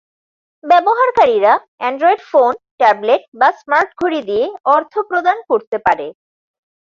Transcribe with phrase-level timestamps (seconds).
[0.63, 6.07] ব্যবহারকারীরা Android phone, tablet বা smart ঘড়ি দিয়ে অর্থ প্রদান করতে পারে।